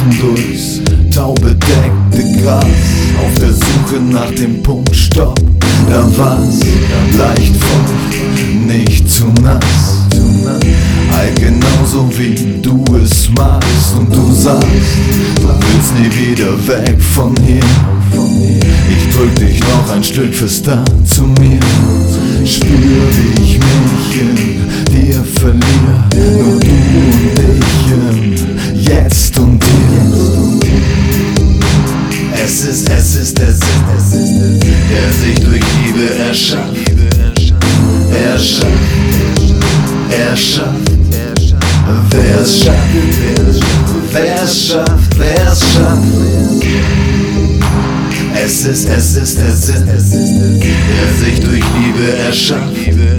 [0.00, 0.80] laufen durchs
[1.14, 5.40] taubedeckte Gras auf der Suche nach dem Punkt Stopp.
[5.88, 6.60] Da war's
[7.18, 10.06] leicht feucht, nicht zu nass.
[11.12, 14.68] Halt genauso wie du es magst und du sagst,
[15.36, 17.60] du willst nie wieder weg von hier.
[18.88, 21.58] Ich drück dich noch ein Stück fester zu mir.
[22.44, 24.39] Spür, wie ich mich in
[36.30, 37.66] Liebe erschafft.
[40.12, 41.60] Erschafft, erschafft.
[42.10, 42.78] Wer es schafft,
[44.12, 46.04] wer es schafft, wer es schafft.
[48.44, 52.76] Es ist, es ist der Sinn, der sich durch Liebe erschafft.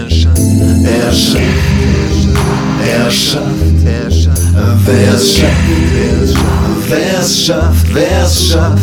[0.00, 0.34] Erschafft,
[2.86, 4.40] erschafft.
[4.86, 5.52] Wer es schafft,
[6.88, 8.82] wer es schafft, wer es schafft.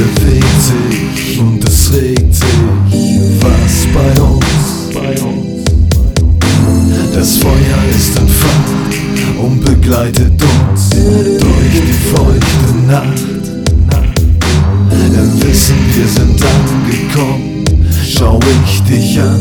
[0.00, 4.60] Bewegt sich und es regt sich was bei uns.
[7.14, 8.94] Das Feuer ist entfacht
[9.42, 13.44] und begleitet uns durch die feuchte Nacht.
[14.90, 17.64] Im Wissen, wir sind angekommen,
[18.08, 19.38] schau ich dich an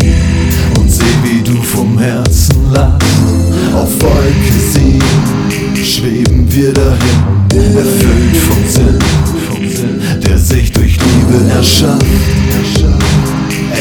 [0.78, 3.08] und seh, wie du vom Herzen lachst.
[3.74, 5.00] Auf Wolke 7
[5.86, 9.00] schweben wir dahin, erfüllt vom Sinn,
[10.24, 12.06] der sich durch Liebe erschafft.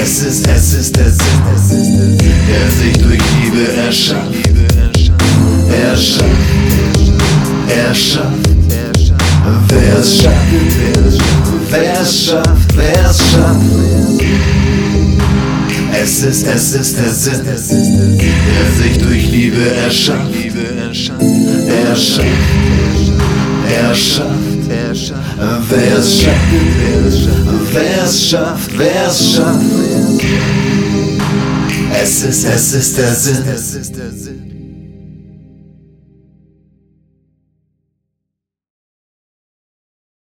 [0.01, 4.33] Es ist, es ist der Sinn, der sich durch Liebe erschafft.
[5.71, 6.27] Erschafft,
[7.69, 8.49] erschafft.
[9.69, 10.37] Wer es schafft,
[11.71, 13.63] wer es schafft, wer es schafft.
[16.01, 20.31] Es ist, es ist der Sinn, der sich durch Liebe erschafft.
[21.89, 22.29] Erschafft,
[23.73, 24.29] erschafft.
[24.69, 26.37] Wer es schafft,
[27.73, 29.63] wer es schafft, wer es schafft.
[32.01, 34.48] Es ist, es ist der Sinn,